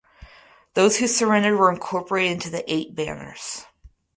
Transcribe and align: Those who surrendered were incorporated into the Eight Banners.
Those 0.73 0.97
who 0.97 1.05
surrendered 1.05 1.59
were 1.59 1.71
incorporated 1.71 2.31
into 2.31 2.49
the 2.49 2.63
Eight 2.67 2.95
Banners. 2.95 3.67